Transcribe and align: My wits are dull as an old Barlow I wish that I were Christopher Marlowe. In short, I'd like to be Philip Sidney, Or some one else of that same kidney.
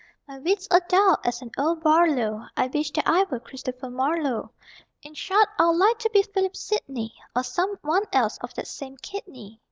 My 0.27 0.39
wits 0.39 0.67
are 0.71 0.81
dull 0.89 1.19
as 1.23 1.43
an 1.43 1.51
old 1.59 1.83
Barlow 1.83 2.47
I 2.57 2.65
wish 2.65 2.89
that 2.93 3.07
I 3.07 3.25
were 3.25 3.39
Christopher 3.39 3.87
Marlowe. 3.91 4.51
In 5.03 5.13
short, 5.13 5.47
I'd 5.59 5.75
like 5.75 5.99
to 5.99 6.09
be 6.11 6.23
Philip 6.23 6.55
Sidney, 6.57 7.13
Or 7.35 7.43
some 7.43 7.77
one 7.83 8.05
else 8.11 8.39
of 8.39 8.51
that 8.55 8.65
same 8.65 8.97
kidney. 8.97 9.59